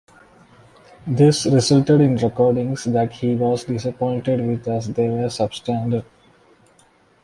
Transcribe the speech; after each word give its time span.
This 1.05 1.45
resulted 1.45 2.01
in 2.01 2.15
recordings 2.17 2.85
that 2.85 3.11
he 3.11 3.35
was 3.35 3.65
disappointed 3.65 4.43
with 4.47 4.67
as 4.67 4.87
they 4.91 5.07
were 5.09 5.27
substandard. 5.27 6.05